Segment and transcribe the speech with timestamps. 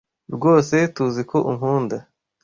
[0.35, 1.97] Rwose TUZI ko unkunda.